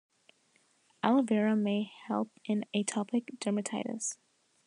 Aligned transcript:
Aloe 1.03 1.21
vera 1.21 1.55
may 1.55 1.91
help 2.07 2.31
in 2.45 2.65
atopic 2.75 3.37
dermatitis. 3.37 4.17